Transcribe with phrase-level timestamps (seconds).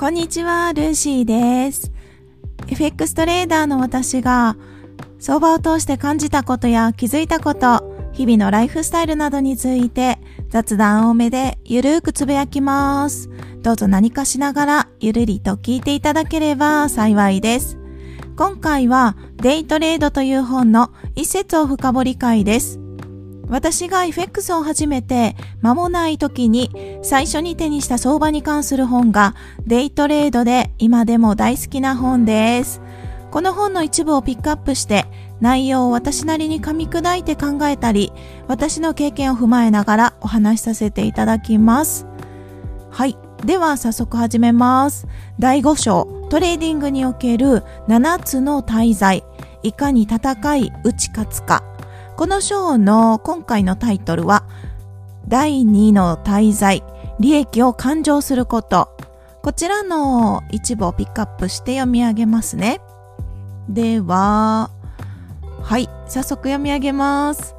[0.00, 1.92] こんにちは、ルーシーです。
[2.68, 4.56] FX トレーダーの私が
[5.18, 10.18] 相場を通して感じたことや気づいたこと、日々のライフスタイルなどについて
[10.48, 13.28] 雑談多めでゆるーくつぶやきます。
[13.60, 17.76] どうぞ何かしながらゆるりと聞いていただければ幸いです。
[18.36, 22.79] 今回はデイトレードという本の一節を深掘り会です。
[23.50, 26.70] 私が FX を始めて間もない時に
[27.02, 29.34] 最初に手にした相場に関する本が
[29.66, 32.80] デイトレードで今でも大好きな本です。
[33.32, 35.04] この本の一部をピックアップして
[35.40, 38.12] 内容を私なりに噛み砕いて考えたり
[38.48, 42.06] 私の経験を踏まえながらお話しさせていただきます。
[42.90, 43.16] はい。
[43.44, 45.08] では早速始めます。
[45.38, 49.24] 第5章トレーディングにおける7つの大罪
[49.62, 51.64] いかに戦い打ち勝つか
[52.20, 54.44] この章の今回のタイトルは、
[55.26, 56.84] 第2の滞在、
[57.18, 58.90] 利益を勘定すること。
[59.42, 62.82] こちらの一部をピックアップして読み上げますね。
[63.70, 64.68] では、
[65.62, 67.54] はい、早速読み上げます。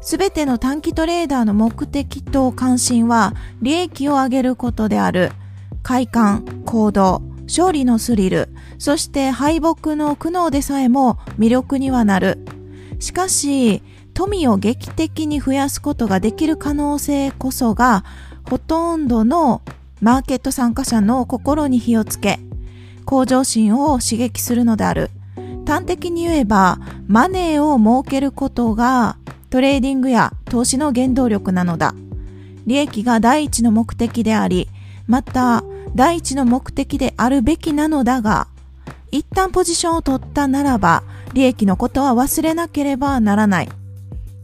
[0.00, 5.32] すべての短期トレーダーの目的と関心は、利益を上げることである。
[5.82, 12.38] 快感、行動、勝利のスリル、そして敗北の苦悩でさえも魅力にはなる。
[13.00, 13.82] しかし、
[14.18, 18.04] 富を劇的に増やすことができる可能性こそが
[18.50, 19.62] ほとんどの
[20.00, 22.40] マーケット参加者の心に火をつけ
[23.04, 25.10] 向上心を刺激するのである。
[25.64, 29.18] 端的に言えばマネーを儲けることが
[29.50, 31.94] トレーディングや投資の原動力なのだ。
[32.66, 34.68] 利益が第一の目的であり
[35.06, 35.62] また
[35.94, 38.48] 第一の目的であるべきなのだが
[39.12, 43.68] 一旦ポジションを取ったならば利益のことは忘れなければならない。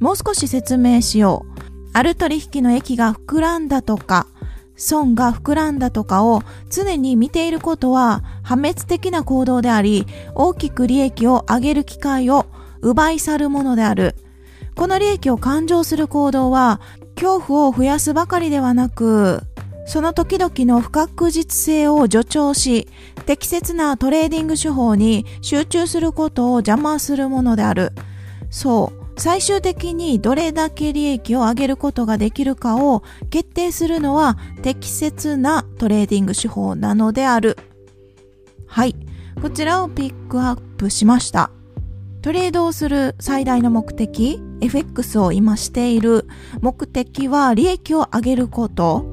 [0.00, 1.60] もう少し説明しよう。
[1.92, 4.26] ある取引の益が膨らんだとか、
[4.76, 12.46] 損が膨らんだとかを常に見ていることは破滅的な行動であり、大きく利益を上げる機会を
[12.80, 14.14] 奪い去るものである。
[14.76, 16.80] この利益を勘定する行動は、
[17.16, 19.42] 恐怖を増やすばかりではなく、
[19.86, 22.86] その時々の不確実性を助長し、
[23.26, 27.92] 適切なトレーディング手法に集中することを邪魔するものである。
[28.50, 28.97] そう。
[29.18, 37.56] 最終的にどれだけ利益を上げることができるかを決定するのは適切なトレーディング手法なのである。
[38.66, 38.94] はい。
[39.42, 41.50] こちらをピックアップしました。
[42.22, 46.26] トレードをする最大の目的、FX を今している
[46.60, 49.04] 目的は利益を上げること。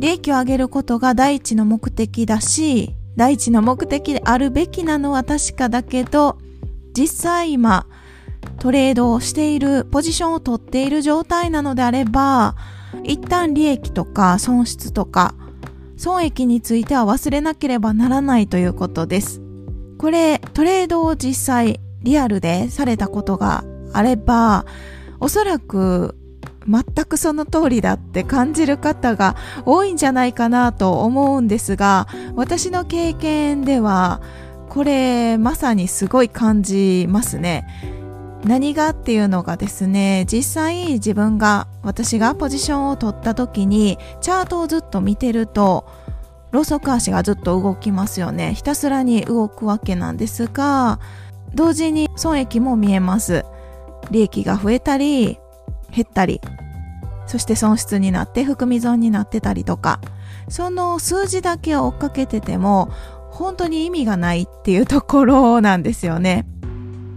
[0.00, 6.38] 利益を上げることが第一の目的だし、第一の目的であるべきなのは確かだけど、
[6.94, 7.86] 実際今、
[8.58, 12.56] トレードをしている、ポジションを取っている状態なのであれば、
[13.02, 15.34] 一旦利益とか損失とか、
[15.96, 19.40] 損益については忘れなければならないということです。
[19.98, 24.66] これ、トレードを実際リアルでされたことがあれば、
[25.20, 26.16] おそらく
[26.66, 34.20] 全くその通りだって感じる方が多いんじゃないかなと思うんですが、私の経験では、
[34.68, 37.66] これまさにすごい感じますね。
[38.44, 45.86] 何がっていうのがですね実際自分が私がポジションを取った時にチャートをずっと見てると
[46.50, 48.54] ローソク足がずっと動きますよね。
[48.54, 51.00] ひたすらに動くわけなんですが
[51.54, 53.44] 同時に損益も見えます。
[54.10, 55.38] 利益が増えたり
[55.90, 56.40] 減ったり
[57.26, 60.00] そして損失になって含み損になってたりとか
[60.48, 62.90] その数字だけを追っかけてても
[63.30, 66.46] 本当に意味がないっていうところなんですよね。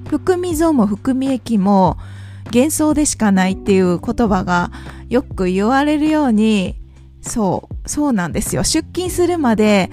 [0.07, 1.97] 含み損も含み益も
[2.45, 4.72] 幻想でしかないっていう言葉が
[5.09, 6.75] よく言われるように、
[7.22, 8.63] そう、そうなんですよ。
[8.63, 9.91] 出勤するまで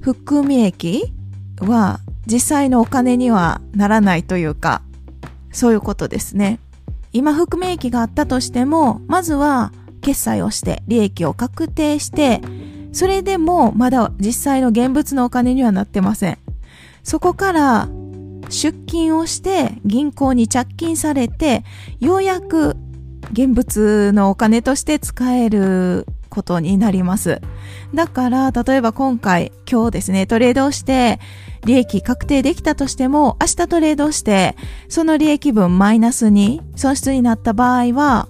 [0.00, 1.12] 含み益
[1.60, 4.82] は実際のお金にはならないというか、
[5.50, 6.58] そういうことですね。
[7.12, 12.42] 今含み益があったとしても、まずは決済をして利益を確定して、
[12.92, 16.38] それでもまだ実際の現物のお金にはなってません。
[17.02, 17.88] そこから
[18.48, 21.64] 出金をして銀行に着金されて、
[22.00, 22.76] ようやく
[23.32, 27.40] 現物のお金として使えることになります。
[27.94, 31.20] だから、例えば今回、今日ですね、トレードをして、
[31.64, 34.56] 利益確定できたとしても、明日トレードして、
[34.88, 38.28] その利益分マイナスに、損失になった場合は、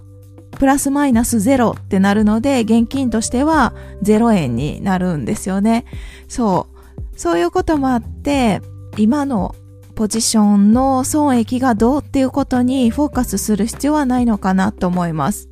[0.52, 5.84] プラスマイナスゼロってなるので、現金としては0円になるんですよね。
[6.28, 7.18] そう。
[7.18, 8.60] そういうこともあって、
[8.96, 9.54] 今の
[9.94, 15.48] ポジションの損益がどうっていうことにフォーカスする必要はないのかなと思います。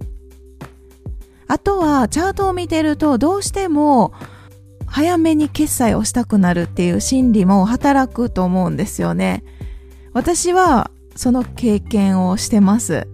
[1.47, 4.13] あとはチャートを見てるとどうしても
[4.87, 9.45] 早めに決済をしたくなるっていう心理も働くと思うんですよね。
[10.13, 13.07] 私はその経験をしてます。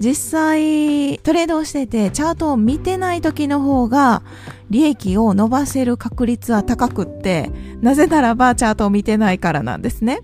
[0.00, 4.22] 実際トレードをしててチャートを見てない時の方が
[4.70, 7.50] 利益を伸ばせる確率は高くって
[7.80, 10.20] なぜならばチャートを見てないからなんですね。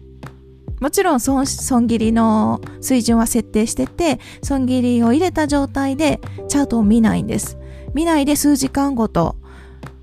[0.81, 7.59] もちろん損損切りの水準は設定してて損切りを入れた状態でチャートを見ないんです。
[7.94, 9.37] 見ないで数時間ごと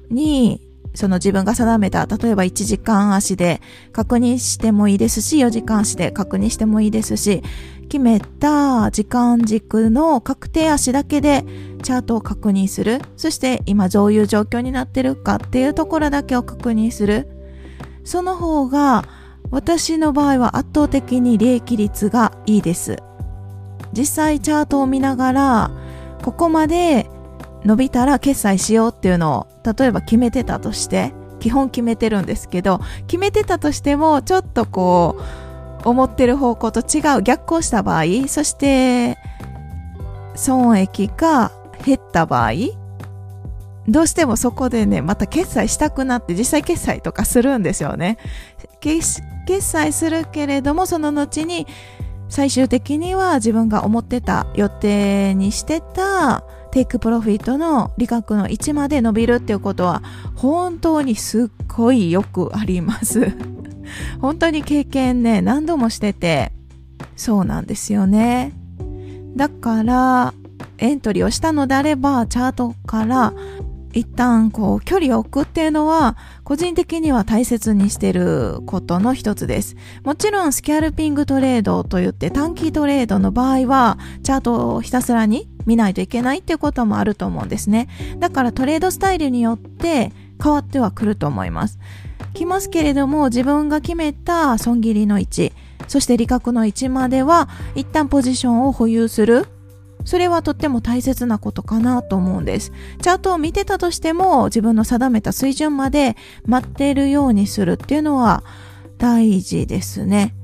[0.10, 0.62] に
[0.94, 3.62] その自分が定めた、例えば1時間足で
[3.94, 7.42] 確認してもいいですし、4時間足で確認してもいいですし、
[7.92, 11.44] 決めた時間軸の確定足だけで
[11.84, 13.02] チャートを確認する。
[13.18, 17.28] そして今どういう状況になってるかっていうところだけを確認する。
[18.06, 19.04] その方が
[19.50, 22.96] 私の場合は圧倒的に利益率がいいです。
[23.92, 25.72] 実際チャートを見ながら、
[26.24, 27.10] ここまで
[27.66, 35.51] 伸びたら決済しようっていうのを例えば決めてたとして基本決めてるんですけど決めてたとしてもちょっとこう
[35.84, 39.18] 思ってる方向と違う逆行した場合そして
[40.36, 41.52] 損益が
[41.86, 42.54] 減った場合
[43.88, 48.18] どうしてもそこでねまた決済したくなって実際決済とかするんですよね。
[48.80, 49.22] 決
[49.62, 51.68] 済するけれどもその後に
[52.30, 60.02] 最終的には自分が思ってた予定にしてたテイクプロフィットの利確の1まで伸びるっていうことは
[60.36, 63.34] 本当にすっごいよくあります。
[64.20, 66.52] 本当に経験ね何度もしてて
[67.16, 68.54] そうなんですよね
[69.36, 70.34] だから
[70.78, 73.34] エントリーをしたのであればチャートから
[73.94, 79.76] 一旦こう距離を置くっていうのは個人的には大切にしてることの一つです。
[80.04, 87.90] もちろんスキャルピングトレードといって短期トレードの場合はチャートをひたすらに見ないといけないっていうこともあると思うんですね。
[88.20, 91.78] だからトレードスタイルによって変わってはくると思います。
[92.34, 95.54] 来ますけれども自分が決めた損切りの位置、
[95.88, 99.48] そして利確の位置までは一旦ポジションを保有する
[100.06, 102.72] それはとっても大切なことかなと思うんです。
[103.02, 108.44] チャートを見てたとしても自分の定めた水準まで待っているようにするっていうのは
[108.98, 110.36] 大事ですね。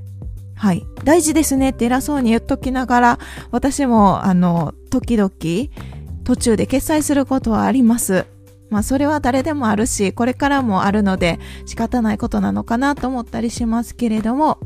[0.54, 0.84] はい。
[1.04, 3.18] 大事ですねって偉そうに言っときながら、
[3.52, 5.30] 私もあの、時々
[6.24, 8.26] 途中で決済することはあります。
[8.70, 14.58] まあそれは誰でもあるし、これからもあるので仕方ないことなのかなと思ったりしますけれども、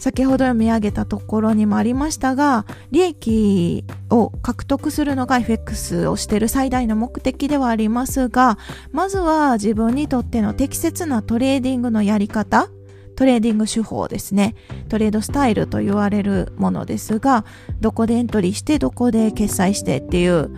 [0.00, 8.56] 先ほど読み上げたところにもありましたが、利益を獲得するのが FX をしている最大の目的ではありますが、
[8.92, 12.68] まずは自分にとっての適切なトレーディングのやり方、
[13.14, 14.54] トレーディング手法ですね。
[14.88, 17.44] トレードスタイルと言われるものですが、
[17.78, 20.50] どこでエントリーして、どこで決済してっていう、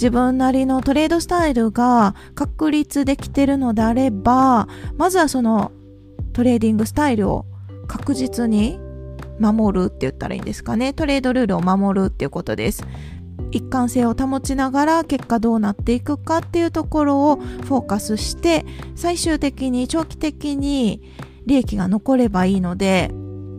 [0.00, 4.66] 自分なりのトレードスタイルが確立できてるのであれば、
[4.96, 5.72] まずはその
[6.32, 7.44] トレーディングスタイルを
[7.86, 8.80] 確実に
[9.38, 10.94] 守るって言ったらいいんですかね。
[10.94, 12.86] トレードルールを守るっていうことです。
[13.50, 18.64] 一貫性を保ちながら結果どうなっていくかっていうところをフォーカスして
[18.94, 21.02] 最終的に長期的に
[21.44, 23.10] 利益が残ればいいので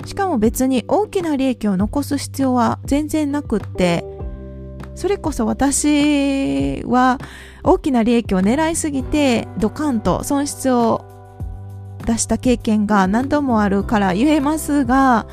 [0.05, 4.05] しかも別に大きな利益を残す必要は全然なくって
[4.95, 7.17] それこそ私は
[7.63, 11.05] 大きな利益を狙いすぎてドカンと損失を
[12.05, 15.27] 出した経験が何度もあるから言えますが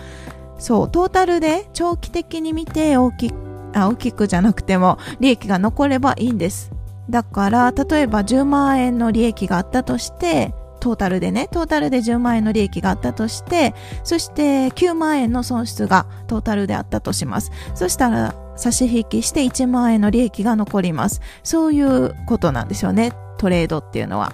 [0.58, 3.32] そうトータルで長期的に見て大き
[3.74, 6.72] あ大きくじゃなくても利益が残ればいいんです。
[7.10, 17.50] だから例えば10万円の利益があったとしてトータルでね、トータルで10万円の利益があったとして、そして9万円の損失がトータルであったとします。
[17.74, 21.20] そしたら差し引きして1万円の利益が残ります。
[21.42, 24.32] そういうことなんですよね、トレードっていうのは。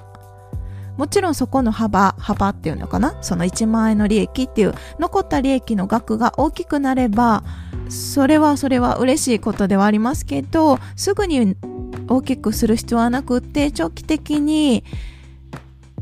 [0.97, 3.17] もちろんそこの幅、幅っていうのかな？
[3.21, 7.43] その1万円の利益っていう残った利益の額が大きくなれば、
[7.89, 11.57] それはそれは嬉しいことではありますけど、すぐに
[12.07, 14.85] 大きくする必要はなくって、長期的に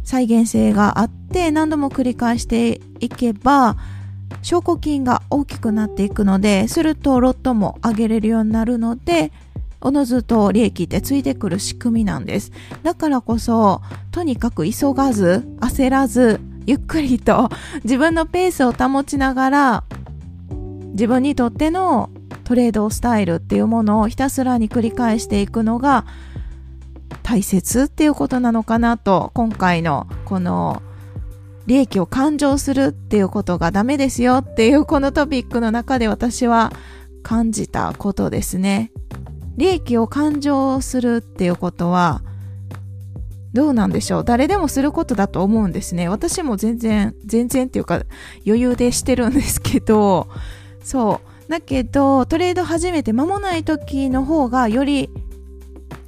[0.04, 3.76] 再現性があって何度も繰り返していけば、
[4.42, 9.32] 証拠金が大きくなっていくので、するとロットも上げれるようになるので、
[9.80, 12.52] おのずと利益ってついてくる仕組みなんです。
[12.82, 17.50] だからこそ、とにかく急がず、焦らず、ゆっくりと
[17.82, 19.85] 自分のペースを保ちながら、
[20.92, 22.11] 自分にとっての
[22.44, 26.04] トレードスタイルっていうものをひたすらに繰り返していくのが
[27.23, 30.83] 大切っていうことなのかなと今回のこの
[31.67, 36.73] 利益を勘定するっていうことがダメですよっていうこのトピックの中で私は
[37.23, 38.91] 感じたことですね。
[39.57, 42.23] 利益を勘定するっていうことは、
[43.52, 44.25] どうなんでしょう？
[44.25, 46.09] 誰でもすることだと思うんですね。
[46.09, 48.02] 私も全然、全然っていうか
[48.47, 50.29] 余裕でしてるんですけど、
[50.83, 51.50] そう。
[51.50, 55.11] だけど、トレード始めて間もない時の方がより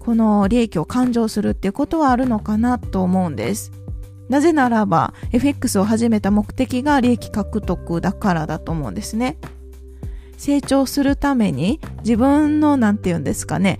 [0.04, 3.72] この利益を勘定するっていうことはあるのかなと思うんです。
[4.28, 9.38] なぜならば FX を始めた目的が利益獲得だからだと思うんですね。
[10.36, 13.78] 成長するために自分の何て言うんですかね、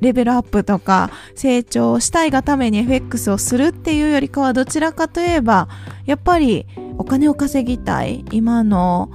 [0.00, 5.68] レベルアップとか成長したいがために FX をするっていうよりかはどちらかといえば
[6.06, 9.10] やっぱりお金を稼ぎたい今の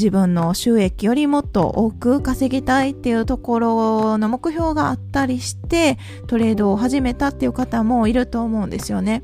[0.00, 9.22] 自分の収益よりもっと多く稼ぎたいっていうところの目標があったりしてトレードを始めたっていう方もいると思うんですよね。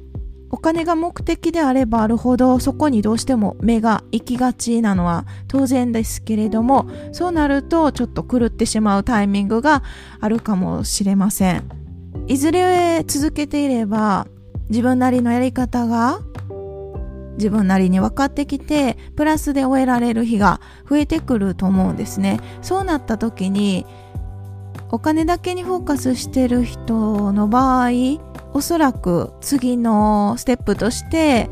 [0.50, 9.82] お金が目的であればあるほどそこにどうしても目が行きがちなのは当然ですけれどもそうなるとちょっと狂ってしまうタイミングが
[10.20, 11.68] あるかもしれません
[12.28, 14.28] いずれ続けていれば
[14.70, 16.20] 自分なりのやり方が
[17.36, 22.40] 自分なりに分かってきてプラスで終えられる日が増えてくると思うんですね。
[22.62, 23.86] そうなった時に
[24.90, 27.90] お金だけにフォーカスしてる人の場合
[28.52, 31.50] おそらく次のステップとして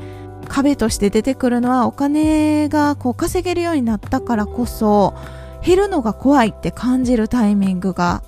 [0.49, 5.15] 壁として出てくるのはお金がこう稼げるようになったからこそ
[5.65, 8.23] 減るのが怖いって感じるタイミングが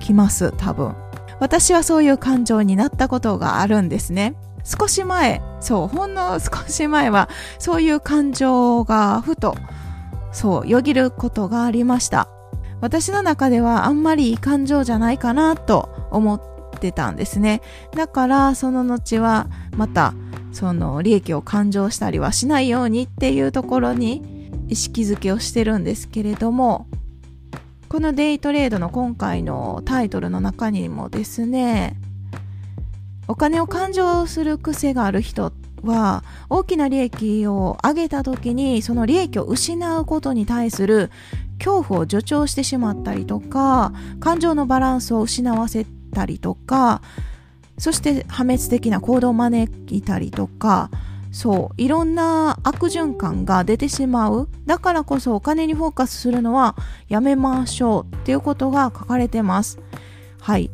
[0.00, 0.94] 来ます多分。
[1.40, 4.34] 私はそういう感情になったことがあるんですね。
[4.64, 7.28] 少し前そうほんの少し前は
[7.58, 9.54] そういう感情がふと
[10.32, 12.28] そうよぎることがありました。
[12.80, 16.40] 私の中ではあんまりいい感情じゃないかなと思っ
[16.80, 17.62] てたんですね。
[17.92, 20.12] だからその後はまた
[20.52, 26.86] その利益を勘定したりはしないようにっていうところに意識づけをしてるんですけれども
[27.88, 31.96] このデイトレードの今回のタイトルの中にもですね
[33.28, 35.52] お金を勘定する癖がある人
[35.82, 41.10] は大きな利益を上げた時にその利益を失うことに対する
[41.58, 47.02] 恐怖を助長してしまったりとか感情のバランスを失わせたりとか
[47.78, 50.90] そして破滅的な行動を招いたりとか
[51.32, 54.48] そういろんな悪循環が出てしまう。
[54.66, 56.76] だからこそお金にフォーカスするのは
[57.08, 59.80] やめましょうっていうことが書かれてます。
[60.40, 60.70] はい。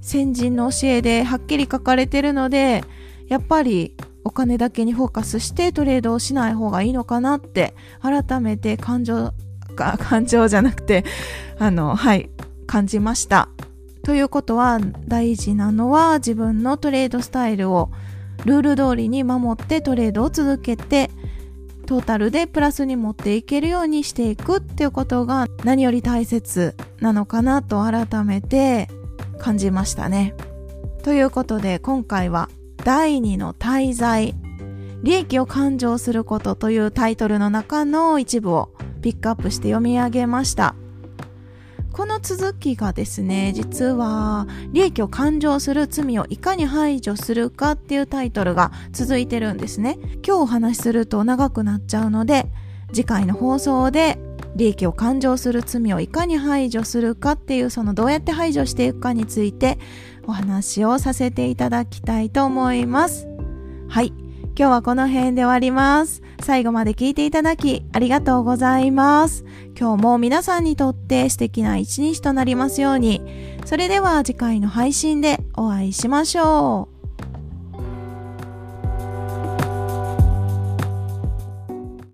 [0.00, 2.84] 先人の教えではっきり書かれてるので
[3.28, 9.32] やっぱりお金だけにフォーカスしてトレードをしない方がいいのかなって改めて感情
[9.74, 11.04] が感情じゃなくて
[11.58, 12.30] あのはい
[12.66, 13.48] 感じました。
[14.04, 14.78] ということは
[15.08, 17.90] 大事なのは自分のトレードスタイルを
[18.44, 21.10] ルール通りに守ってトレードを続けて
[21.86, 28.88] トータルでプラスに持っていけるようにしていくっていうことが何より大切なのかなと改めて
[29.40, 30.34] 感じましたね。
[31.02, 32.48] ということで今回は
[32.84, 34.34] 第2の滞在
[35.02, 38.70] 利益を勘定することというタイトルの中の一部を
[39.00, 40.74] ピックアップして読み上げました。
[41.92, 49.98] この続きがですね、実は利益を勘定する罪をいかに排除するかっていうタイトルが続いてるんですね。
[50.24, 52.46] 今日お話しすると長くなっちゃうので、
[52.92, 54.18] 次回の放送で
[54.56, 59.78] 利益を勘定する罪をいかに排除するかっていうそのどうやって排除していくかについて
[60.26, 63.26] お話をさせていただきたいと思います。
[63.88, 64.12] はい。
[64.56, 66.22] 今日はこの辺で終わります。
[66.42, 69.44] 最後まで聞いていただきありがとうございます。
[69.78, 73.22] 今日も皆さんにとって素敵な一日となりますように。
[73.64, 76.99] それでは次回の配信でお会いしましょう。